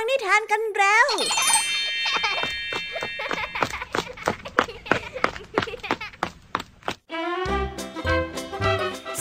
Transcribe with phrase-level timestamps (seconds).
[0.00, 1.06] ฟังนิทานกันแล้ว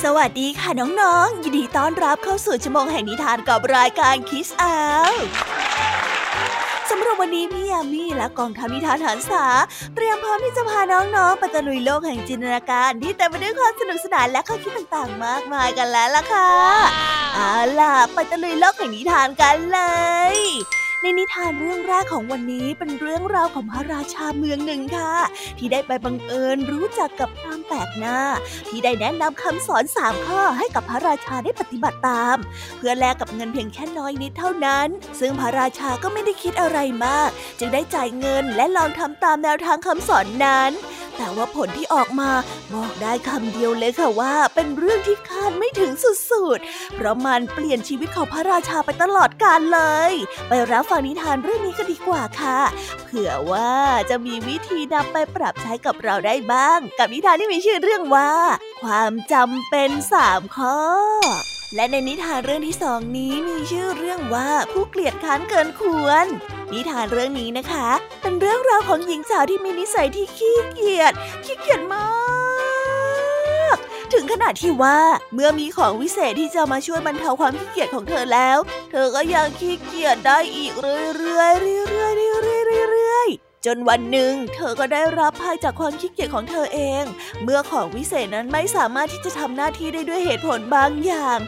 [0.03, 4.75] สวัสดีค่ะน้องๆ ยินดีต้อนรับเข้าสู่ชั่วโมงแห่งนิทานกับรายการคิสอา
[6.91, 9.45] สำหรับวันนี้พี่ยามีและกองทัพนิทานหันษา
[9.95, 16.51] เตรียมพร้อมที่จะพาน้องๆไปตะลุยโลกแห่งจินตนาการที่เต็มไปด้วยความสนุกสนานและข้อคิดต่างๆ มากมายกันแล้วล่ะค่ะ
[17.35, 19.79] เอาล่ะ ไปตะลุยโลกแห่งนิทานกันเล
[20.33, 20.37] ย
[21.01, 25.13] ในนิทานเรื่องแรกของวันนี้เป็นเรื่องราวของพระราชาเมืองหนึ่งค่ะ
[25.57, 28.19] ที่ได้ไปบังเอิญรู้จักกับพรามแปลกหน้า
[28.69, 32.37] ที่ได้แนะนำคำสอนสามข้อให้กับพระราชาได้ปฏิบัติตาม
[32.77, 34.87] เพื่อแลกกับเงินเพียงแค่น้อยนิดเท่านั้น
[35.19, 37.29] ซึ่งพระราชาก็ไม่ได้คิดอะไรมาก
[37.59, 40.71] จึงได้จ่ายเงินและลองทำตามแนวทางคำสอนนั้น
[41.17, 42.31] แต่ว่าผลที่ออกมา
[42.73, 45.91] บอกได้คำเดียวเลยค่ะว่า เป็นเรื่องที่คาดไม่ถึง
[46.31, 50.13] สุดๆ เพราะมันเปลี่ยนชีวิตของพระราชาไปตลอดกาลเลย
[50.47, 52.59] ไปรับฟังนิทานเรื่องนี้กันดีกว่าค่ะ
[53.03, 53.73] เผื่อว่า
[54.09, 58.31] จะมีวิธีนำไปปรับใช้กับเราได้บ้าง กับนิทานที่มีชื่อเรื่องว่า
[58.81, 60.77] ความจำเป็นสามข้อ
[61.75, 66.25] และในนิทานเรื่องที่สองนี้มีชื่อเรื่องว่าผู้เกลียดค้านเกินควร
[66.73, 67.89] นิทานเรื่องนี้นะคะ
[68.21, 71.13] เป็นเรื่องราวของหญิงสาวที่มีนิสัยที่ขี้เกียจ
[71.45, 72.05] ขี้เกียจมา
[73.75, 73.77] ก
[74.13, 74.99] ถึงขนาดที่ว่า
[75.33, 78.57] เมื่อมีของวิเศษที่จะมาช่วยบรรเทาความขี้เกียจของเธอแล้ว
[78.91, 83.29] เธอก็ยังขี้เกียจได้อีกเรื่อยๆเรื่อยๆเรื่อยๆเรื่อย
[83.67, 87.03] จนวันหนึ่ง เธอก็ได้รับภัยจากความขี้เกียจของเธอเอง
[87.43, 91.39] เมื่อของวิเศษนั้นไม่สามารถที่จะทำหน้าที่ได้ด้วยเหตุผลบางอย่าง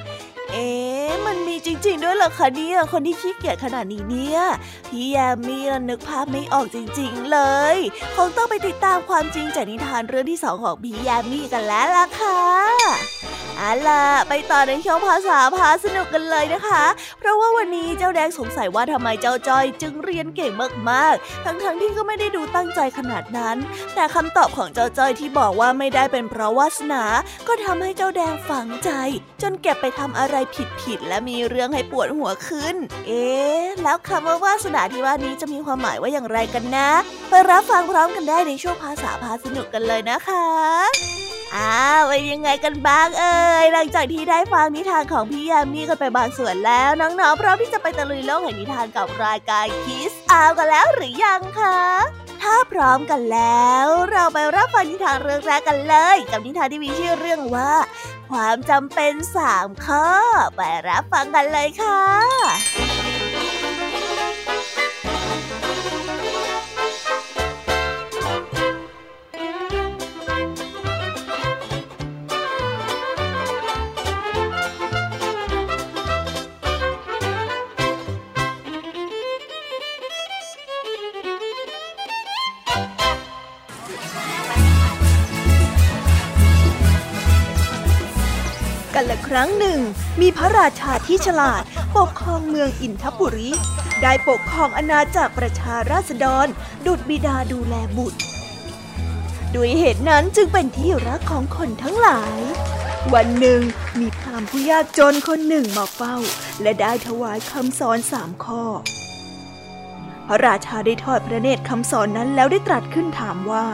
[0.53, 4.42] เอ๊ะมันมีจริง ๆ ด้วยเหรอคะเนี่ยคนที่ขี้เกียจขนาดนี้เนี่ย
[4.89, 7.39] พี่แยมมี่นึกภาพไม่ออกจริง ๆ เล
[7.76, 7.78] ย
[8.16, 16.84] คงต้องไปติดตามความจริงจากนิทานเรื่องที่สองของพี่แยมมี่กันแล้วล่ะค่ะ เอาล่ะไปต่อในช่องภาษาพาสนุกกันเลยนะคะ
[17.20, 20.52] เพราะว่าวันนี้เจ้าแดงสงสัยว่าทำไมเจ้าจอยจึงเรียนเก่ง
[20.90, 23.58] มากๆ ทั้งๆทที่ก็ไม่ได้ดูตั้งใจขนาดนั้น
[23.96, 27.04] แต่คำตอบของเจ้าจอยที่บอกว่าไม่ได้เป็นเพราะวาสนา
[27.48, 28.89] ก็ทำให้เจ้าแดงฝังใจ
[29.42, 30.36] จนเก็บไปทำอะไร
[30.82, 32.76] ผิดๆและมีเรื่องให้ปวดหัวขึ้น
[33.08, 36.89] เอ๊ะแล้วคำว่าวาสนาที่ว่านี้จะมีความหมายว่าอย่างไรกันนะ
[37.30, 51.80] ไปรับฟังพร้อมกันได้ในช่วงภาษาพาสนุกกันเลยนะคะ อ้าวเป็นยังไงกันบ้างเอ่ยหลังจากที่ได้ฟังนิทานของพี่ยามีกันไปบางส่วนแล้วน้องๆพร้อมที่จะไปตะลุยโลกแห่งนิทานกับรายการคิสอาวกันแล้วหรือยังคะ
[52.42, 57.73] ถ้าพร้อมกันแล้ว เราไปรับฟังนิทานเรื่องแรกกันเลย กับนิทานที่มีชื่อเรื่องว่า
[58.30, 60.08] ความจำเป็นสามข้อ
[60.55, 62.89] ไปรับฟังกันเลยค่ะ
[89.30, 89.80] ครั้งหนึ่ง
[90.22, 91.62] มีพระราชาที่ฉลาด
[91.98, 93.50] ปกครองเมืองอินทบุรี
[94.02, 96.48] ได้ปกครองอาณาจักรประชาราษฎร
[96.86, 98.20] ดุจบิดาดูแลบุตร
[99.56, 102.39] ด้วยเหตุนั้นจึงเป็นที่รักของคนทั้งหลาย
[103.14, 103.62] วันหนึ่ง
[104.00, 106.16] มีพราหมณ์ผู้ยากจนคนหนึ่งมาเฝ้า
[106.62, 108.64] และได้ถวายคำสอนสามข้อ
[110.28, 113.66] พระราชาได้ทอดพระเนตรคำสอนนั้นแล้วได้ตรัสขึ้นถามว่า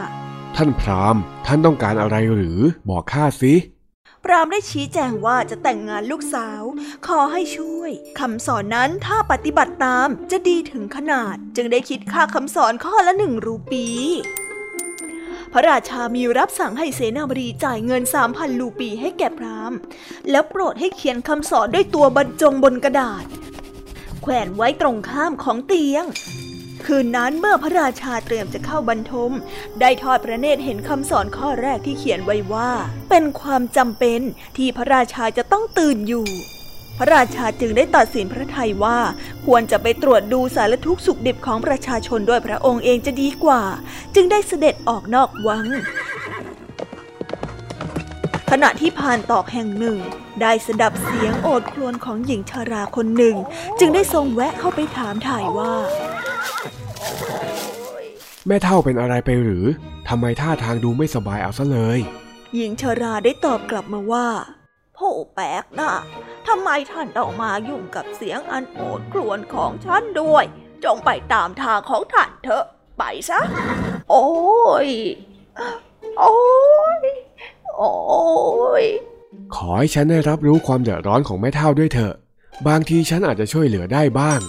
[0.56, 2.58] ท่านพราหมณ์ท่านต้องการอะไรหรือ
[2.88, 3.52] บอกข้าสิ
[4.26, 6.62] พรามได้ชี้แจงว่าจะแต่งงานลูกสาว
[7.06, 13.86] ขอให้ช่วยคำสอนนั้นถ้าปฏิบัติตามจะดีถึงขนาด จึงได้คิดค่าคำสอนข้อละหนึ่งรูปี
[15.52, 19.72] พระราชามีรับสั่งให้เสนาบดีจ่ายเงินสามพันลูปีให้แก่พราม
[20.30, 23.24] แล้วโปรดให้เขียนคำสอนด้วยตัวบรรจงบนกระดาษ
[24.22, 26.04] แขวนไว้ตรงข้ามของเตียง
[26.84, 29.32] คืนนั้นเมื่อพระราชาเตรียมจะเข้าบรรทม
[29.80, 32.70] ได้ทอดพระเนตรเห็นคำสอนข้อแรกที่เขียนไว้ว่า
[33.10, 34.20] เป็นความจำเป็น
[34.56, 36.26] ที่พระราชาจะต้องตื่นอยู่
[36.98, 38.98] พระราชาจึงได้ตัดสินพระทัยว่า
[39.46, 43.62] ควรจะไปตรวจดูสารทุกข์สุขดิบของประชาชนด้วยพระองค์เองจะดีกว่า
[44.14, 45.66] จึงได้เสด็จออกนอกวัง
[48.50, 49.98] ขณะที่ผ่านตอกแห่งหนึ่ง
[50.40, 53.36] ได้สดับเสียงโอดครวญของหญิงชาราคนหนึ่ง
[53.78, 55.74] จึงได้ทรงแวะเข้าไปถามถ่ายว่า
[58.46, 59.64] แม่เท่าเป็นอะไรไปหรือ
[60.08, 61.98] ทำไมท่าทางดูไม่สบายเอาซะเลย
[62.54, 64.28] หญิงชาราได้ตอบกลับมาว่า
[64.96, 65.92] ผู้แปลกนะ
[66.48, 70.44] ทำไมท่านต้องมายุ่งกับเสียงอันโอดครวญของฉันด้วย
[70.84, 72.64] จงไปตามทางของท่านเถอะ
[72.98, 73.40] ไปซะ
[74.10, 74.26] โอ้
[74.86, 74.88] ย
[76.18, 76.36] โอ้
[77.00, 77.04] ย
[77.76, 77.92] โอ้
[78.82, 78.84] ย
[79.54, 82.14] ขอให้ฉันได้รับรู้ความเดือดร้อนของแม่เท่าด้วยเถอะ
[82.68, 84.40] บางทีฉันอาจจะช่วยเหลือได้บ้าง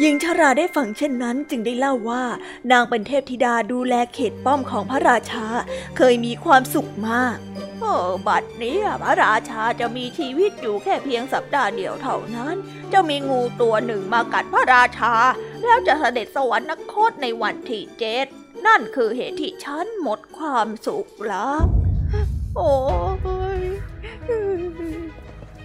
[0.00, 2.24] หญิงชราได้ฟังเช่นนั้นจึงได้เล่าว่า
[2.70, 5.46] นางเป็นเทพธิดาดูแลเขตป้อมของพระราชา
[5.96, 7.36] เคยมีความสุขมาก
[7.80, 7.92] โอ้
[8.28, 12.54] บัดนี้พระราชาจะมีชีวิตอยู่แค่เพียงสัปดาห์เดียวเท่านั้น
[12.92, 15.14] จะมีงูตัวหนึ่งมากัดพระราชา
[15.64, 18.26] แล้วจะเสด็จสวรรคตในวันที่เจ็ด
[18.66, 21.62] นั่นคือเหตุที่ฉันหมดความสุขแล้ว
[22.56, 22.70] โอ้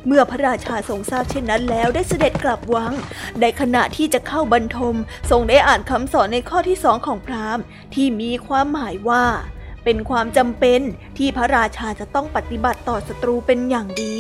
[0.08, 2.94] เมื่อพระราชาทรงทราบเช่นนั้นแล้วได้เสด็จกลับวัง
[3.42, 4.96] ในขณะที่จะเข้าบรรทม
[5.32, 7.64] ทรงได้อ่านคำสอนในข้อที่สองของพราหมณ์
[7.94, 9.26] ที่มีความหมายว่า
[9.84, 10.82] เป็นความจำเป็น
[11.18, 14.16] ที่พระราชาจะต้องปฏิบัติต่อศัตรูเป็นอย่างดี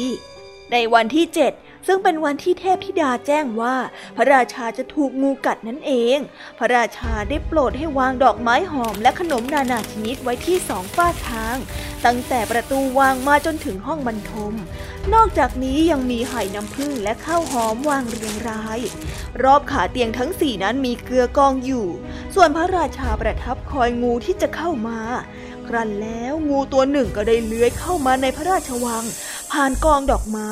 [0.71, 1.53] ในวันที่เจ็ด
[1.87, 3.75] ซึ่งเป็นวันที่เทพธิดาแจ้งว่า
[4.15, 6.17] พระราชาจะถูกงูกัดนั่นเอง
[6.59, 11.57] พระราชาได้โปรดให้วางดอกไม้หอมและขนมนานาชนิดไว้ที่สองฝ้าทาง
[12.05, 14.53] ตั้งแต่ประตูวางมาจนถึงห้องบรรทม
[15.13, 18.79] นอกจากนี้ยังมีไห่น้ำผึ้งและข้าวหอมวางเรียงราย
[19.43, 21.87] รอบขาเตียงทั้งสี่นั้นมีเกลือกองอยู่
[22.35, 24.99] ส่วนพระราชาประทับคอยงูที่จะเข้ามา
[25.67, 29.03] ครั้นแล้วงูตัวหนึ่งก็ได้เลื้อยเข้ามาในพระราชวัง
[29.51, 30.51] ผ่านกองดอกไม้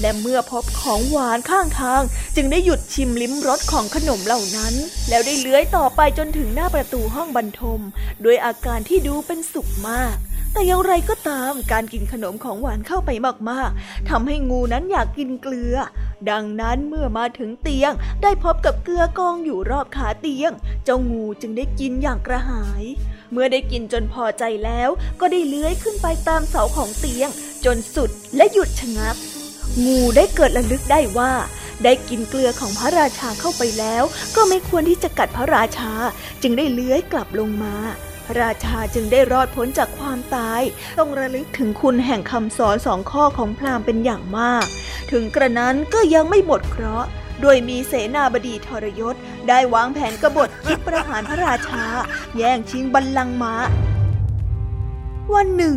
[0.00, 2.02] และเมื่อพบของหวานข้างทาง
[2.36, 4.74] จึงได้หยุดชิมลิ้มรสของขนมเหล่านั้น
[5.08, 7.80] แล้วได้เลื้อยต่อไปจนถึงหน้าประตูห้องบรรทม
[8.24, 10.16] ด้วยอาการที่ดูเป็นสุขมาก
[10.52, 13.10] แต่อย่างไรก็ตามการกินขนมของหวานเข้าไป
[13.50, 15.76] มากๆทำให้งูนั้นอยากกินเกลือ
[16.30, 17.92] ดังนั้นเมื่อมาถึงเตียง
[18.22, 20.52] ได้พบกับเกลือกองอยู่รอบขาเตียง
[20.84, 22.84] เจ้างูจึงได้กินอย่างกระหาย
[23.32, 27.28] เมื่อได้กินจนพอใจแล้ว ก็ได้เลื้อยขึ้นไปตามเสาของเตียง
[27.64, 29.16] จนสุดและหยุดชะงัก
[29.84, 31.32] งูได้เกิดระลึกได้ว่า
[31.84, 34.02] ได้กินเกลือของพระราชาเข้าไปแล้ว
[34.36, 35.92] ก็ไม่ควรที่จะกัดพระราชา
[36.42, 37.74] จึงได้เลื้อยกลับลงมา
[38.26, 40.62] พระราชาจึงได้รอดพ้นจากความตาย
[40.98, 44.66] ต้องระลึกถึงคุณแห่งคำสอนสองข้อของพราหมณ์เป็นอย่างมาก
[45.10, 47.08] ถึงกระนั้นก็ยังไม่หมดเคราะห์
[47.42, 49.14] โดยมีเสนาบดีทรยศ
[49.48, 51.84] ได้วางแผนกบฏคิดประหารพระราชา
[52.36, 53.54] แย่งชิงบัลลังก์ม้า
[55.34, 55.76] วันหนึ่ง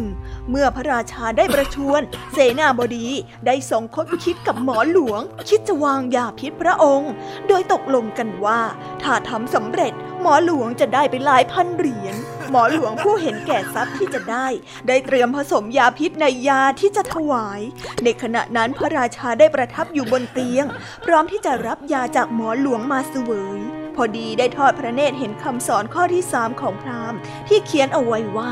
[0.50, 2.02] เมื่อพระราชาได้ประชวร
[2.34, 3.08] เสนาบดี
[3.46, 7.12] ได้ส่งคบคิดกับหมอหลวง คิดจะวางยาพิษพระองค์
[7.48, 8.62] โดยตกลงกันว่า
[9.04, 12.16] ถ้าทำสำเร็จหมอหลวงจะได้ไปหลายพันเหรียญ
[12.50, 14.48] หมอหลวงผู้เห็นแก่ทรัพย์ที่จะได้
[14.88, 17.62] ได้เตรียมผสมยาพิษในยาที่จะถวาย
[18.04, 20.66] ในขณะนั้นพระราชาได้ประทับอยู่บนเตียง
[21.06, 23.62] พร้อมที่จะรับยาจากหมอหลวงมาเสวย
[23.96, 28.48] พอดีได้ทอดพระเนตรเห็นคำสอนข้อที่สามของพราหมณ์ที่เขียนเอาไว้ว่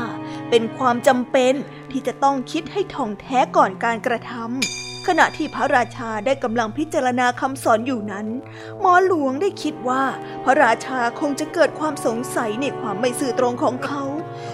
[0.54, 1.54] เป็นความจำเป็น
[1.90, 8.26] ที่จะต้องคิดให้ท่องแท้ก่อนการกระทำขณะที่พระราชาได้กำลังพิจารณาคำสอนอยู่นั้น
[8.80, 10.04] หมอหลวงได้คิดว่า
[10.44, 14.02] พระราชาคงจะเกิดความสงสัยในความไม่ซื่อตรงของเขา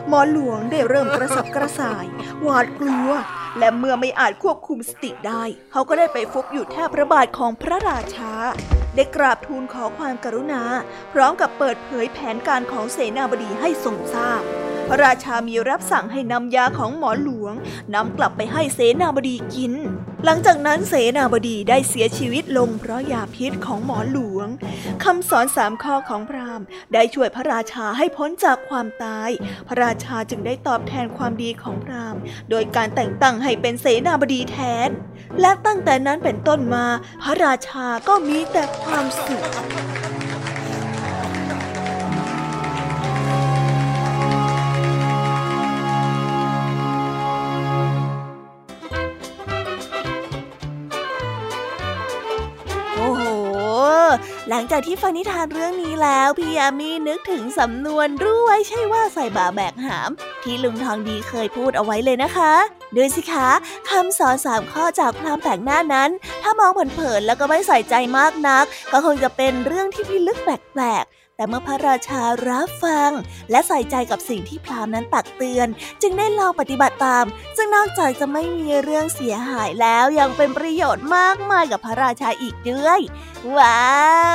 [0.09, 2.06] หมอหลวงได้เริ่มกระสับกระส่าย
[2.43, 3.11] หวาดกลัว
[3.59, 5.43] และเมื่อไม่อาจควบคุมสติได้
[5.73, 8.33] เขาก็ได้ไปฟุบอยู่แทบพระบาทของพระราชา
[8.97, 10.62] ได้กราบทูลขอความกรุณา
[11.12, 14.45] พร้อมกับเปิดเผยแผนการของเสนาบดีให้ทรงทราบ
[14.88, 17.55] พระราชามีรับสั่งให้นำยาของหมอหลวง
[17.94, 19.73] นำกลับไปให้เสนาบดีกิน
[20.25, 24.49] หลังจากนั้นเสนาบดีได้เสียชีวิตลงเพราะยาพิษของหมอหลวง
[25.05, 29.31] คำสอนสามข้อของพราหมณ์ ได้ช่วยพระราชาให้พ้นจากความตาย
[29.69, 32.20] พระราชาจึงได้ตอบแทนความดีของพราหมณ์
[32.50, 34.88] โดยการแต่งตั้งให้เป็นเสนาบดีแทน
[35.40, 36.87] และตั้งแต่นั้นเป็นต้นมา
[37.23, 39.44] พระราชาก็มีแต่ความสุข
[54.50, 60.11] หลังจากที่ฟังนิทานเรื่องนี้แล้วพี่ยามีนึกถึงสำนวนรู้ไว้ใช่ว่าใส่บาแบกหาม
[60.43, 62.52] ที่ลุงทองดีเคยพูดเอาไว้เลยนะคะ
[62.95, 63.49] ดูสิคะ
[63.90, 66.11] คำสอนสามข้อจากพรามแปลกหน้านั้น
[66.43, 71.05] ถ้ามองเผินๆแล้วก็ไม่ใส่ใจมากนัก ก็คงจะเป็นเรื่องที่พิลึกแปลก
[71.38, 73.11] แต่เมื่อพระราชารับฟัง
[73.50, 75.68] และใส่ใจกับสิ่งที่พรามนั้นตักเตือน
[76.02, 77.25] จึงได้ลองปฏิบัติตาม
[77.57, 83.00] ซึ่งนอกจากจะไม่มีเรื่องเสียหายแล้วยังเป็นประโยชน์มากมายกับพระราชาอีกด้วย
[83.57, 83.88] ว้า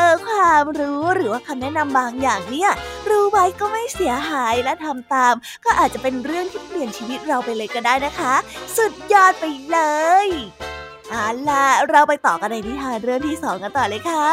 [0.08, 2.72] วความรู้หรือว่าคำแนะนำบางอย่างเนี่ย
[3.10, 5.34] รู้ไว้ก็ไม่เสียหายและทำตาม
[5.66, 8.34] ก็อาจจะเป็นเรื่องที่เปลี่ยนชีวิตเราไปเลยก็ได้นะคะ
[8.78, 9.80] สุดยอดไปเล
[10.26, 10.30] ย
[11.10, 14.26] เอาล่ะเราไปต่อกันในนิทานเรื่องที่สองกันต่อเลยค่ะ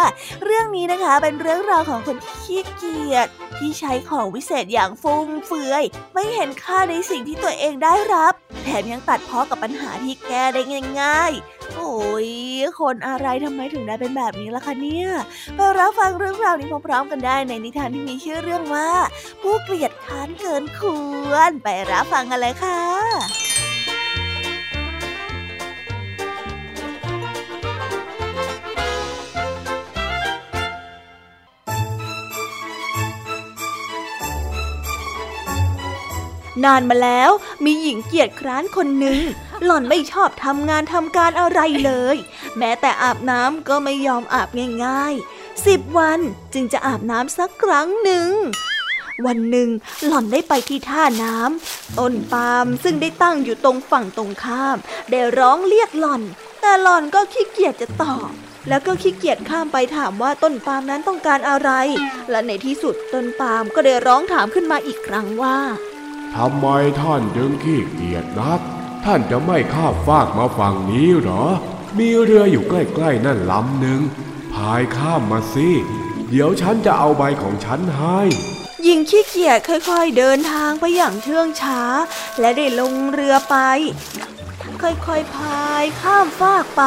[0.45, 5.85] เรื่องนี้นะคะเป็นเรื่องราวของคนขี้เกียจที่ใช้ของวิเศษอย่างฟุ่มเฟือย
[6.15, 8.33] ไม่เห็นค่าในสิ่งที่ตัวเองได้รับ
[8.65, 10.63] แถมยังตัดพ้อกับปัญหาที่แก้ได้
[11.01, 11.95] ง่ายๆ โอ้
[12.27, 12.31] ย
[12.81, 15.09] คนอะไรทำไมถึงได้เป็นแบบนี้ล่ะคะเนี่ย
[15.57, 18.91] ไปรับฟังเรื่องราวนี้พร้อมๆกันได้ในนิทานที่มีชื่อเรื่องว่า
[19.43, 20.81] ผู้เกลียดค้านเกินค
[21.31, 23.40] วร ไปรับฟังกันเลยค่ะ
[36.65, 37.31] นานมาแล้ว
[37.65, 39.21] มีหญิงเกียจคร้านคนหนึ่ง
[39.65, 42.17] หล่อนไม่ชอบทำงานทำการอะไรเลย
[42.59, 44.49] แม้แต่อาบน้ำก็ไม่ยอมอาบ
[44.85, 46.21] ง่ายๆสิบวัน
[46.55, 48.31] จึงจะอาบน้ำสักครั้งหนึ่ง
[49.27, 49.69] วันหนึ่ง
[50.07, 54.77] หล่อนได้ไปที่ท่าน้ำต้นปาล์มซึ่งได้ตั้งอยู่ตรงฝั่งตรงข้าม
[55.11, 56.23] ได้ร้องเรียกหล่อน
[56.61, 58.31] แต่หล่อนก็ขี้เกียจจะตอบ
[58.69, 61.71] แล้วก็ขี้เกียจข้ามไปถามว่าต้นปาล์มนั้นต้องการอะไร
[62.31, 65.59] และในที่สุดต้นปาล์มก็ได้ร้องถามขึ้นมาอีกครั้งว่า
[66.37, 66.67] ทำไม
[67.03, 68.61] ท่านจึงขี้เกียจนัก
[69.05, 71.45] ท่านจะไม่ข้ามฟากมาฝั่งนี้หรอ
[71.99, 74.01] มีเรืออยู่ใกล้ๆนั่นลำหนึ่ง
[74.55, 75.71] พายข้ามมาสิ
[76.29, 78.21] เดี๋ยวฉันจะเอาใบของฉันให้
[78.83, 81.83] หญิงขี้เกียจค่อยๆเดินทางไปอย่างเชื่องช้า
[82.41, 83.57] และได้ลงเรือไป
[84.83, 86.83] ค่อยๆพายข้ามฟากไป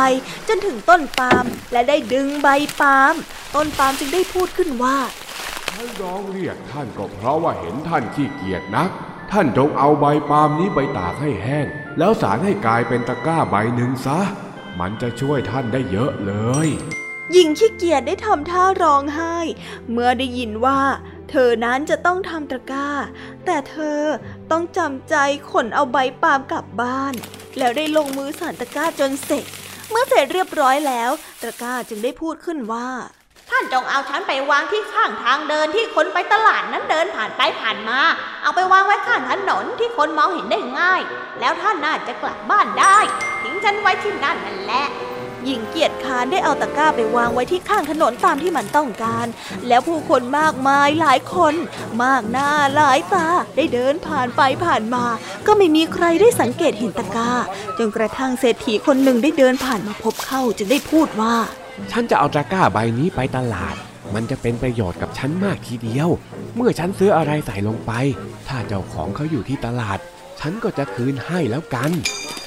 [0.47, 2.47] จนถึงต้นปาล์มและได้ดึงใบ
[2.81, 3.13] ปาล์ม
[3.55, 4.97] ต้นปาล์มจึงได้พูดขึ้นว่า
[5.71, 8.91] ท่านร้องเรียกท่านก็เพราะว่าเห็นท่านขี้เกียจนัก
[9.35, 14.19] ท่านจงเอาใบปาล์มนี้ไปตากให้แห้ง แล้วสารให้กลายเป็นตะกร้าใบหนึ่งซะ
[14.79, 16.33] มันจะช่วยท่านได้เยอะเล
[16.65, 16.67] ย
[17.31, 19.37] หญิงขี้เกียจได้ทำท่าร้องไห้
[19.91, 20.81] เมื่อได้ยินว่า
[21.29, 22.89] เธอนั้นจะต้องทำตะกร้า
[23.45, 23.99] แต่เธอ
[24.51, 25.15] ต้องจำใจ
[25.51, 27.13] ขนเอาใบปาล์มกลับบ้าน
[27.57, 29.45] แล้วได้ลงมือสานตะกร้าจนเสร็จ
[29.89, 31.11] เมื่อเสร็จเรียบร้อยแล้ว
[31.41, 32.89] ตะกร้าจึงได้พูดขึ้นว่า
[33.49, 37.99] ท่านจงเอาฉันไปวางที่ข้างทางเดินที่คนไปตลาดนั้นเดินผ่านไปผ่านมา
[38.43, 41.01] เอาไปวางไว้ข้างถนนที่คนมองเห็นได้ง่าย
[41.39, 42.97] แล้วท่านน่าจะกลับบ้านได้
[43.43, 44.87] ทิ้งฉันไว้ที่นั่นนั่นแหละ
[45.45, 49.27] หญิงเกียรติคานได้เอาตะกร้าไปวางไว้ที่ข้างถนนตามที่มันต้องการ
[49.67, 51.53] แล้วผู้คนมากมายหลายคน
[52.03, 55.05] มากหน้าหลายตาได้เดินผ่านไปผ่านมา
[55.47, 57.31] ก็ไม่มีใครได้สังเกตเห็นตะกร้า
[57.77, 61.35] จนกระทั่งเศรษฐีคนหนึ่งได้เดินผ่านมาพบเข้าจึงได้พูดว่า
[61.91, 63.75] ฉันจะเอาตะกร้าใบนี้ไปตลาด
[64.13, 66.09] มันจะเป็นประโยชน์กับฉันมากทีเดียว
[66.55, 67.91] เมื่อฉันซื้ออะไรใส่ลงไป
[68.47, 69.99] ถ้าเจ้าของเขาอยู่ที่ตลาด
[70.39, 71.91] ฉันก็จะคืนให้แล้วกัน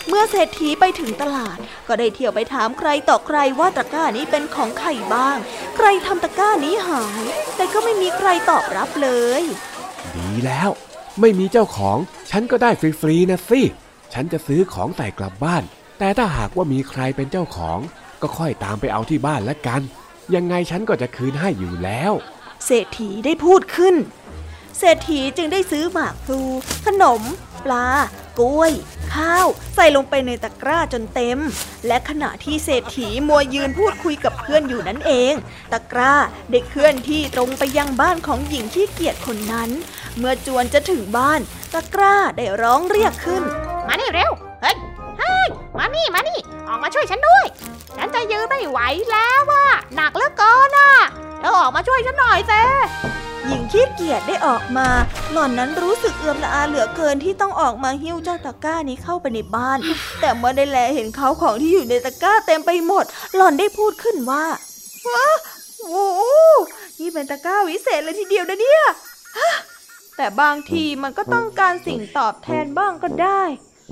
[0.09, 5.38] เมื่อเศรษฐีไปถึงตลาด ก็ได้เที่ยวไปถามใครต่อใครว่าตะกร้านี้เป็นของใครบ้าง
[5.76, 7.25] ใครทำตะกร้านี้หาย
[7.56, 9.42] แต่ก็ไม่มีใครตอบรับเลย
[10.16, 10.71] ดีแล้ว
[11.21, 11.99] ไม่มีเจ้าของ
[12.30, 13.61] ฉันก็ได้ฟรีๆนะสิ
[14.12, 15.62] ฉันจะซื้อของใส่กลับบ้าน
[15.99, 17.78] แต่ถ้าหากว่ามีใครเป็นเจ้าของ
[18.23, 19.83] ก็ค่อยตามไปเอาที่บ้านละกัน
[20.35, 22.13] ยังไงฉันก็จะคืนให้อยู่แล้ว
[22.67, 23.95] เศรษฐีได้พูดขึ้น
[24.79, 26.43] เศรษฐีจึงได้ซื้อหมากพลู
[26.87, 27.23] ขนม
[27.65, 27.87] ปลา
[28.39, 28.73] กล้วย
[29.15, 31.39] ข้าว ใส่ลงไปในตะกร้าจนเต็ม
[31.87, 35.35] และขณะที่เศรษฐีมัวยืนพูดคุยกับเพื่อนอยู่นั่นเอง
[35.73, 36.15] ตะกร้า
[36.51, 39.71] ได้เคลื่อนที่ตรงไปยังบ้านของหญิงที่เกียจคนนั้น
[40.19, 41.41] เมื่อจวนจะถึงบ้าน
[41.75, 43.43] ตะกร้าได้ร้องเรียกขึ้น
[43.87, 44.31] มานี่เร็ว
[44.63, 44.77] เฮ้ย
[45.19, 47.45] เฮ้ยมานี่มานี่ ออกมาช่วยฉันด้วย
[47.97, 48.79] ฉันจะยืนไม่ไหว
[49.13, 50.93] แล้วว่ะหนักเหลือเกินอะ
[51.41, 52.53] เธอออกมาช่วยฉันหน่อยเซ
[53.47, 54.89] หญิงขี้เกียจได้ออกมา
[55.33, 59.79] หล่อนนั้นรู้สึกเอือมละอาเหลือเกินที่ต้องออกมาหิ้วเจ้าตะกร้านี้เข้าไปในบ้าน
[60.21, 63.05] แต่เมื่อได้แลเห็นเขาของที่อยู่ในตะกร้าเต็มไปหมด
[63.35, 64.45] หล่อนได้พูดขึ้นว่า
[65.15, 65.29] ว้า
[65.81, 66.07] โอ้
[67.01, 68.83] นี่เป็นตะกร้าวิเศษเลยทีเดียวนะเนี่ย
[70.17, 73.43] แต่บางทีมันก็ต้องการสิ่งตอบแทนบ้างก็ได้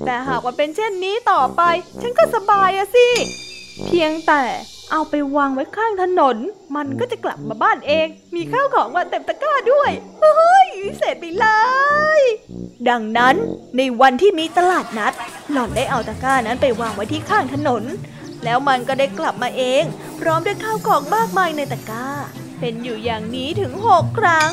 [0.03, 1.61] แต่หากว่าเป็นเช่นนี้ต่อไป
[2.01, 3.07] ฉันก็สบายอะสิ
[3.85, 4.43] เพียงแต่
[4.91, 6.37] เอาไปวางไว้ข้างถนน
[6.75, 11.45] มันก็จะกลับมาบ้านเอง มีข้าวของมาเต็มตะกร้าด้วยเฮ้ยวิเศษไปเล
[12.19, 12.21] ย
[12.89, 13.35] ดังนั้น
[13.77, 15.13] ในวันที่มีตลาดนัด
[15.51, 17.83] หล่อนได้เอาตะกร้านั้นไปวางไว้ที่ข้างถนน
[18.43, 19.83] แล้วมันก็ได้กลับมาเอง
[20.19, 22.07] พร้อมด้วยข้าวของมากมายในตะกร้า
[22.59, 24.51] เป็นอยู่อย่างนี้ถึงหกครั้ง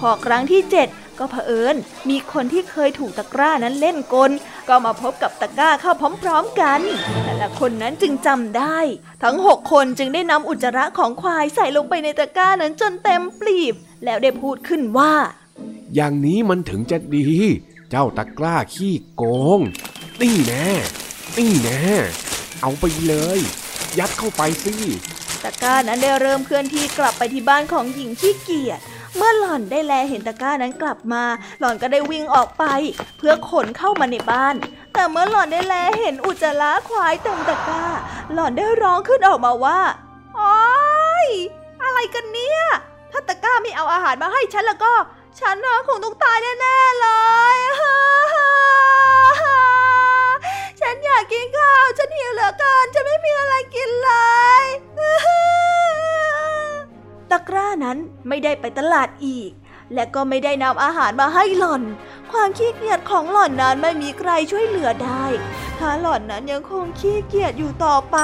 [0.00, 1.76] พอครั้งที่เจ็ด ก็เผอิญ
[2.10, 4.30] มีคนที่เคยถูกตะกร้านั้นเล่นกล
[4.68, 5.92] ก็มาพบกับตะกร้าเข้า
[6.22, 6.80] พร้อมๆกัน
[7.24, 8.78] แต่ละคนนั้นจึงจำได้
[9.24, 15.14] ทั้งหกคนจึงได้นำอุจจาระของควายใส่ลงไปในตะกร้านั้นจนเต็มปลีบ แล้วได้พูดขึ้นว่า
[15.94, 17.26] อย่างนี้มันถึงจะดี
[17.90, 19.22] เจ้าตะกร้าขี้โก
[19.58, 19.60] ง
[20.20, 20.68] นี่แน่
[21.38, 21.82] นี่แน่
[22.62, 23.40] เอาไปเลย
[23.98, 24.74] ยัดเข้าไปสิ
[25.44, 28.80] ตะกร้านั้นได้เริ่มเคลื่อนที่กลับไปที่บ้านของหญิงขี้เกียจ
[29.16, 31.22] เมื่อหล่อนได้แลเห็นตะกร้านั้นกลับมา
[31.60, 32.64] หล่อนก็ได้วิ่งออกไป
[33.18, 34.54] เพื่อขนเข้ามาในบ้าน
[34.92, 37.84] แต่เมื่อหล่อนได้แลเห็นอุจจาระควายเต็มตะกร้า
[38.32, 39.80] หล่อนได้ร้องขึ้นออกมาว่า
[40.34, 40.56] โอ้
[41.26, 41.28] ย
[41.82, 42.60] อะไรกันเนี่ย
[43.10, 44.92] ถ้าตะกร้าไม่เอาอาหารมาให้ฉันแล้วก็
[45.40, 45.56] ฉัน
[45.88, 47.08] คงต้องตายแน่ๆเล
[47.54, 47.56] ย
[50.80, 54.10] ฉันอยากกินข้าว ฉันหิวเหลือเกินจะไม่มีอะไรกินเล
[54.62, 54.64] ย
[57.30, 59.50] ตะกร้านั้นไม่ได้ไปตลาดอีก
[59.94, 61.82] และก็ไม่ได้นำอาหารมาให้หล่อน
[62.30, 65.24] ความขี้เกียจของหล่อนนั้นไม่มีใครช่วยเหลือได้
[65.78, 68.18] ถ้าหล่อนนั้นยังคงขี้เกียจอยู่ต่อไป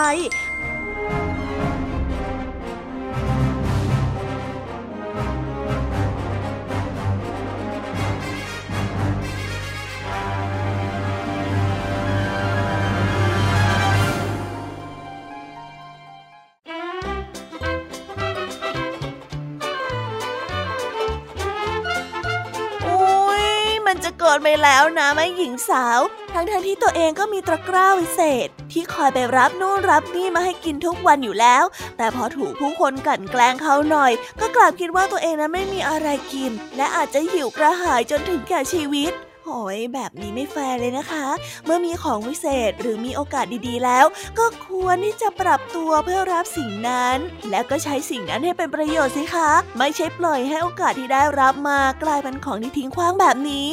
[24.37, 26.01] นไปแล้วนะแม่หญิงสาว
[26.35, 31.65] ทั้งทที่ตัวเองก็มีตะกร้าวิเศษ ที่คอยไปรับนู่นรับนี่มาให้กินทุกวันอยู่แล้ว
[31.97, 39.13] แต่พอถูกผู้คนกั่นแกล้งเขาหน่อย ก็กลับคิดว่าตัวเองนั้นไม่มีอะไรกิน และอาจจะหิวกระหายจนถึงแก่ชีวิต
[39.45, 41.27] โอยแบบนี้ไม่แฟร์เลยนะคะ
[41.65, 44.07] เมื่อมีของวิเศษหรือมีโอกาสดีๆแล้ว
[44.39, 47.17] ก็ควรที่จะปรับตัวเพื่อรับสิ่งนั้น
[47.51, 53.71] แล้วก็ใช้สิ่งนั้นให้เป็นประโยชน์สิคะ ไม่ใช่ปล่อยให้โอกาสที่ได้รับมากลายเป็นของที่ทิ้งขว้างแบบนี้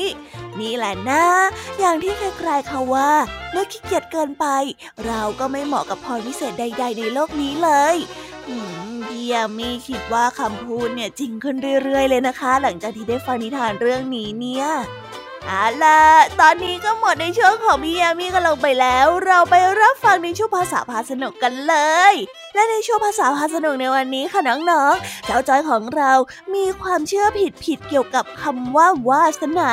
[0.60, 1.24] นี่แหละนะ
[1.80, 3.12] อย่างที่ใครๆเขาว่า
[3.52, 4.46] เมื่อขี้เกียจเกินไป
[5.06, 7.96] เราก็ไม่เหมาะกับพรวิเศษใด ๆ ในโลกนี้เลย
[9.08, 14.68] พี่ยามีคิดว่าคำพูดเนี่ยจริงขึ้นเรื่อยๆเลยนะคะ หลังจากที่ได้ฟังนิทานเรื่องนี้เนี่ย
[15.48, 16.02] เอาล่ะ
[16.40, 21.76] ตอนนี้ก็หมดในช่วงของพี่ยามีกันลงไปแล้ว เราไปรับฟังในช่วงภาษาพาสนุกกันเล
[22.12, 22.14] ย
[22.54, 26.12] และในช่วงภาษาพาสนุกในวันนี้ค่ะน้องๆเจ้าจอยของเรา
[26.56, 27.26] มีความเชื่อ
[27.64, 29.72] ผิดๆเกี่ยวกับคำว่าวาสนา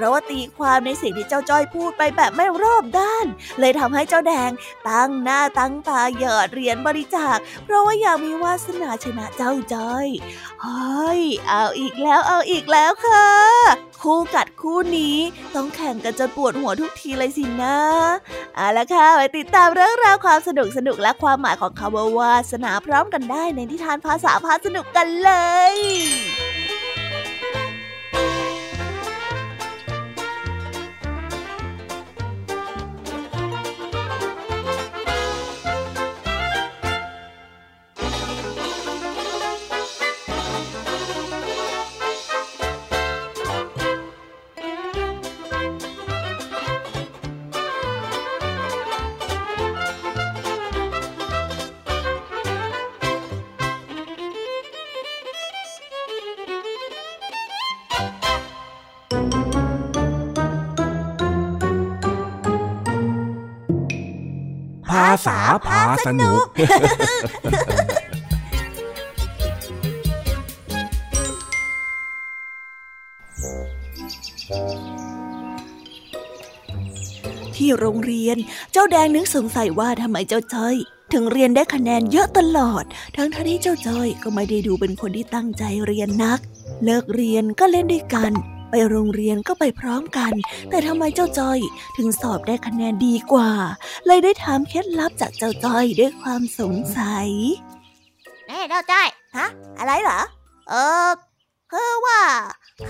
[0.00, 3.26] ราะว่าตีความในสิ่งที่เจ้าจ้อยพูดไปแบบไม่รอบด้าน
[3.60, 4.50] เลยทำให้เจ้าแดง
[4.88, 10.06] ตั้งหน้าตั้งตาหยอดเหรียญบริจาค เพราะว่าอยากมีวาสนาชนะเจ้าจ้อย
[10.62, 13.26] เฮ้ยเอาอีกแล้วเอาอีกแล้วค่ะ
[14.02, 15.16] คู่กัดคู่นี้
[15.54, 17.76] ต้องแข่งกันจนปวดหัวทุกทีเลยสินะ
[18.56, 25.30] เอาละค่ะไปติดตามเรื่องราวความสนุกสนุกและความหมายของคำว่าวาสนาพร้อมกันได้ในนิทานภาษาพาสนุกกันเล
[25.74, 25.76] ย
[65.26, 66.44] ษาพาสนุก
[77.56, 78.36] ที่โรงเรียน
[78.72, 80.76] เจ้าแดงนึกสงสัยว่าทำไมเจ้าจ้อย
[81.12, 82.84] ถึงเรียนได้คะแนนเยอะตลอด
[83.16, 86.40] ทั้งที่เจ้าจ้อยก็ไม่ได้ดูเป็นคนที่ตั้งใจเรียนนัก
[86.84, 88.32] เลิกเรียนก็เล่นด้วยกัน
[88.70, 90.32] ไปโรงเรียนก็ไปพร้อมกัน
[90.70, 91.58] แต่ทำไมเจ้าจอย
[91.96, 93.50] ถึงสอบได้คะแนนดีกว่า
[94.06, 97.28] เลยได้ถามเคล็ดลับจากเจ้าจอยด้วยความสงสัย
[98.46, 99.46] แน่เจ้าจอยฮะ
[99.78, 100.20] อะไรเหรอ
[100.68, 100.74] เอ
[101.06, 101.08] อ
[101.72, 102.20] คือว่า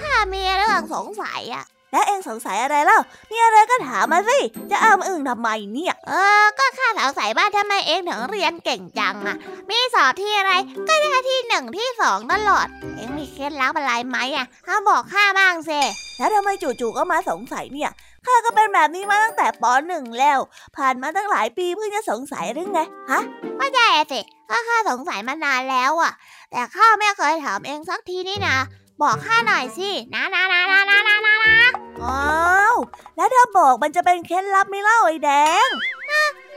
[0.01, 2.99] ข้ามีเรื่องสงสัยอะ แล้วเองสงสัยอะไรเล่า
[3.31, 4.39] มีอะไรก็ถามมาสิ
[4.71, 9.37] จะอ้ามอึ้งทำไมเนี่ย เออ ก็ข้าสงสัยว่าทำไมเองถึงเรียนเก่งจังอะ
[9.71, 10.53] มีสอบที่อะไร
[10.89, 15.81] ก็ได้ที่หนึ่งที่สองตลอด เองมีเคล็ดลับอะไรไหมอะถ้าบอกข้าบ้างสิ
[16.19, 17.91] แล้วทำไมจู่ๆก็มาสงสัยเนี่ย
[18.27, 20.39] ข้าก็เป็นแบบนี้มาตั้งแต่ปหนึ่งแล้ว
[20.77, 23.21] ผ่านมาตั้งหลายปีเพิ่งจะสงสัยหรือไง ฮะ
[23.59, 26.13] ไม่ใช่สิก็ข้าสงสัยมานานแล้วอะ
[26.51, 28.57] แต่ข้าไม่เคยถามเองสักทีนี่นะ
[29.03, 31.59] บอกข้าหน่อยสิ นะนะนะนะนะนะนะนะ
[32.03, 32.77] อ้าว
[33.17, 35.31] แล้วถ้าบอกมันจะเป็นเคล็ดลับไม่เล่าไอ้แด
[35.67, 35.69] ง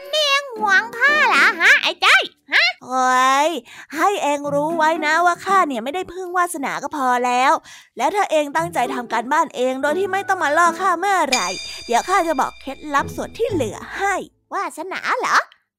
[0.10, 2.08] เนียงหวงข้าเหรอฮะไอ้ใจ
[2.53, 3.49] ฮะโอ้ย
[3.95, 7.53] ให้เองรู้ไว้นะว่าข้าเนี่ยไม่ได้พึ่งวาสนาก็พอแล้ว
[7.97, 11.47] แล้วถ้าเองตั้งใจทำการบ้านเองโดยที่ไม่ต้องมาล่อข้าเมื่อไหร่
[11.86, 14.13] เดี๋ยวข้าจะบอกเคล็ดลับส่วนที่เหลือให้
[14.53, 15.38] วาสนาเหรอ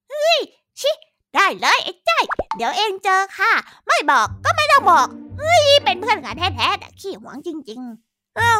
[0.09, 0.39] เฮ้ย
[0.81, 0.91] ชิ
[1.35, 2.11] ได้เลยไอ้ใจ
[2.55, 3.51] เดี๋ยวเองเจอข้า
[3.87, 5.07] ไม่บอกก็ไม่ต้องบอก
[5.39, 8.51] เฮ้ย เป็นเพื่อนกันแท้ๆแต่ขี้หวงจริงๆอ้า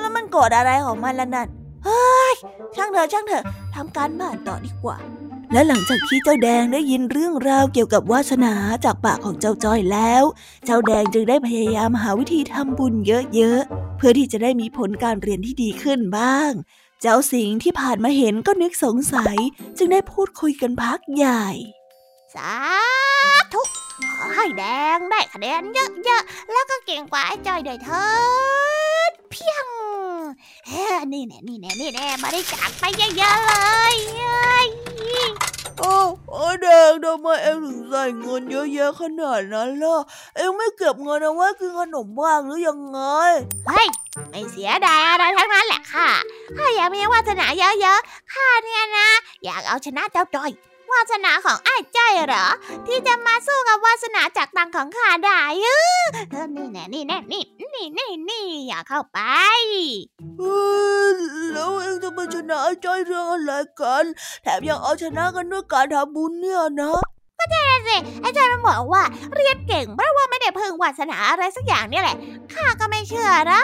[0.00, 1.48] แล้วมันโกรธอะไรของมันล่ะนั่น
[1.84, 2.34] เฮ้ย
[2.74, 3.44] ช่างเถอะช่างเถอะ
[3.74, 4.96] ทำการบ้านต่อดีกว่า
[5.52, 10.22] และหลังจากที่เจ้าแดงได้ยินเรื่องราวเกี่ยวกับวาสนาจากปากของเจ้าจ้อยแล้ว
[10.64, 12.94] เจ้าแดงจึงได้พยายามหาวิธีทำบุญ
[13.34, 16.50] เยอะๆ เพื่อที่จะได้มีผลการเรียนที่ดีขึ้นบ้าง
[17.00, 19.36] เจ้าสิงที่ผ่านมาเห็นก็นึกสงสัย
[19.78, 21.48] จึงได้พูดคุยกันพักใหญ่
[22.36, 22.54] สา
[23.52, 23.62] ธุ
[24.16, 24.64] ขอให้แด
[24.96, 28.06] งได้คะแนนเยอะๆ แล้วก็เก่งกว่าไอ้จอยด้วยเถิ
[29.10, 29.66] ดเพียง
[30.68, 32.84] เฮ้นี่แน่นี่แน่นี่แน่มาได้จากไป
[33.16, 33.52] เยอะๆเล
[33.92, 33.94] ย
[35.78, 35.94] โอ้
[36.30, 39.96] โอ้แดงทำไมเอ็งถึงใส่เงินเยอะแยะขนาดนั้นล่ะ
[40.36, 43.00] เอ็งไม่เก็บเงินเอาไว้กินขนมบ้างหรือยังไง
[43.68, 43.88] เฮ้ย
[44.30, 46.10] ไม่เสียดายอะไรทั้งนั้นแหละค่ะ
[46.56, 49.08] ข้าอยากมีวาสนาเยอะๆ ข้าเนี่ยนะ
[49.44, 50.52] อยากเอาชนะเจ้าจอย
[50.94, 52.46] วาสนาของไอ้ใจเหรอ
[52.86, 59.18] ที่จะมาสู้กับวาสนาจากตังของข้าได้เออนี่แน่นี่แน่นี่นี่นี่นี่อย่าเข้าไป
[61.52, 64.04] แล้วเองจะมาชนะไอ้ใจเรื่องอะไรกัน
[64.42, 67.13] แถมยังเอาชนะกันด้วยการทำบุญเนี่ยนะ
[67.44, 69.02] ก็ใช่สิไอ้ใจมันบอกว่า
[69.34, 72.16] เรียนเก่งเพราะว่าไม่ได้พิ่งวาสนาอะไรสักอย่างเนี่ยแหละ
[72.54, 73.62] ข้าก็ไม่เชื่อนะ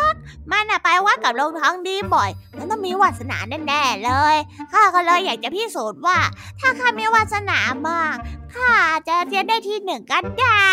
[0.50, 4.36] มันอะไปวัดกับลงท้องดีบ่อยแล้วต้องมีวาสนาแน่ๆเลย
[4.72, 6.18] ข้าก็เลยอยากจะพิสูจน์ว่า
[6.60, 8.16] ถ้าข้ามีวาสนามาก
[8.54, 8.72] ข้า
[9.08, 10.70] จะเรียนได้ที่หนึ่งก็ได้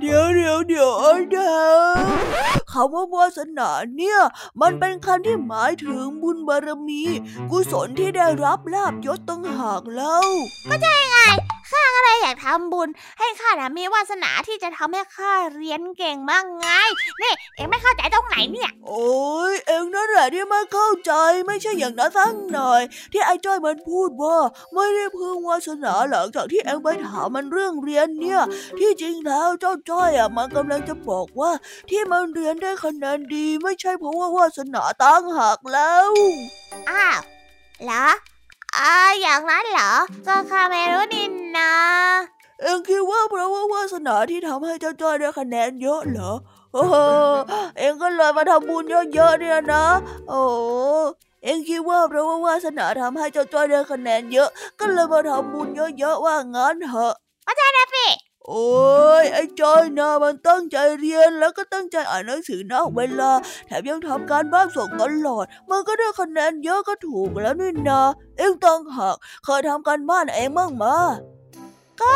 [0.00, 0.92] เดี๋ยวเดี๋ยวเดี๋ยว
[1.30, 1.89] เดี๋ยว
[2.72, 4.18] คำว่าวาสนาเนี่ย
[4.60, 7.02] มันเป็นคำที่หมายถึงบุญบารมี
[7.50, 10.26] กุศลที่ได้รับลาบยศตั้งหากแล้ว
[10.70, 11.16] ก็ใช่ไง
[11.70, 16.68] ข้าก็เลยอยากทำบุญ ให้ข้านะมีวาสนาที่จะทำให้ข้าเรียนเก่งบ้างไง
[17.22, 19.10] นี่เอ็งไม่เข้าใจตรงไหนเนี่ย โอ้
[19.52, 21.12] ยเอ็งนั่นแหละที่ไม่เข้าใจ
[21.46, 22.80] ไม่ใช่อย่างนั้นสักหน่อย
[23.12, 24.36] ที่ไอ้จ้อยมันพูดว่า
[24.74, 28.40] ไม่ได้พึ่งวาสนาหลังจากที่เอ็งไปถามมันเรื่องเรียนเนี่ย
[28.78, 31.50] ที่จริงแล้วเจ้าจ้อยอะมันกำลังจะบอกว่า
[31.90, 36.10] ที่มันเรียนได้คะแนนดี ไม่ใช่เพราะว่าวาสนาตั้งหักแล้ว
[36.90, 37.20] อ้าว
[37.84, 38.06] เหรอ
[38.78, 39.92] อ่าอย่างนั้นเหรอ
[40.26, 41.26] ก็ข้าไม่รู้นี่
[41.58, 41.72] นะ
[42.60, 46.32] เอ็งคิดว่าเพราะว่าวาสนาที่ทำให้เจ้าจ้อยได้คะแนนเยอะเหรอ
[46.74, 46.82] โอ้
[47.78, 49.84] เอ็งก็เลยมาทำบุญเยอะๆเนี่ยนะ
[50.28, 50.40] โอ้
[51.44, 57.08] เอ็งคิดว่าเพราะว่าวาสนาทำให้เจ้าจ้อยได้คะแนนเยอะ ก็เลยมาทำบุญเยอะๆว่างั้นเหรอ
[57.46, 58.08] ก็ใช่นะพี่
[58.46, 63.30] โอ้ยไอ้จอยนะมันตั้งใจเรียนแล้วก็ตั้งใจอ่านหนังสือนอกเวลา
[63.66, 68.02] แถมยังทำการบ้านส่งตลอด มันก็ได้คะแนนเยอะก็ถูกแล้วนี่นะ
[68.38, 70.96] เอ็งต้องหักเคยทำการบ้านเองบ้างมา
[72.00, 72.14] ก็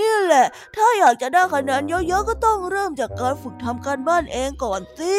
[0.00, 5.16] นี่แหละ ถ้าอยากจะได้คะแนนเยอะๆก็ต้องเริ่มจากการฝึกทำการบ้านเองก่อนสิ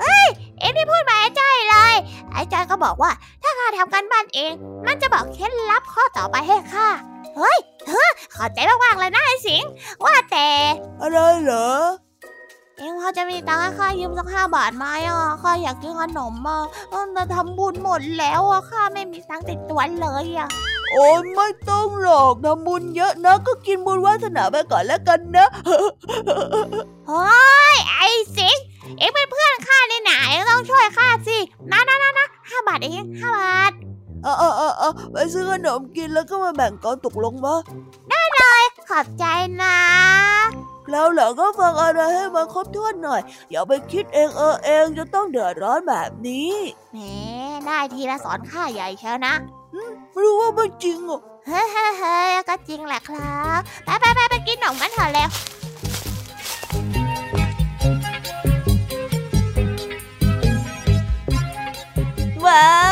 [0.00, 0.28] เฮ้ย
[0.58, 1.94] เอ็งที่พูดมาไอ้จ้อยเลย
[2.32, 3.10] ไอ้จ้อยก็บอกว่า
[3.42, 4.52] ถ้าข้าทำการบ้านเอง
[4.86, 6.88] มันจะบอกเคล็ดลับข้อต่อไปให้ข้า
[7.36, 9.62] เฮ้ยเฮ้ขอใจมากๆเลยนะไอ้สิง
[10.04, 10.48] ว่าแต่
[11.00, 11.70] อะไรเหรอ
[12.78, 16.60] เอ็งพอจะมีตังค์ให้ข้ายืมสักห้าบาทไหมอะ ข้าอยากกินขนมอะ
[17.12, 20.48] แต่ทำบุญหมดแล้วอะ ข้าไม่มีตังค์ติดตัวเลยอะ
[20.92, 25.46] โอ้ยไม่ต้องหรอกทำบุญเยอะนะ ก็กินบุญวาสนาไปก่อนแล้วกันนะ
[27.08, 27.31] เฮ้
[35.12, 37.54] ไปซื้อขนมกินแล้วก็มาแบ่งกันตกลงมา
[38.08, 39.24] ได้เลย ขอบใจ
[39.62, 39.76] นะ
[40.90, 46.54] แล้วหลังก็ฟังอะไรให้มันครบถ้วนหน่อย อย่าไปคิดเองเออเองจะต้องเดือดร้อนแบบนี้
[46.92, 46.98] แหม
[47.66, 49.34] ได้ทีละสอนข้าใหญ่เชียวนะ
[50.12, 52.16] ไม่รู้ว่ามันจริงอะเฮ้เฮ้
[52.48, 55.30] ก็จริงแหละครับไปไปไปไปกินขนมกันเถอะแล้ว
[62.46, 62.91] ว้า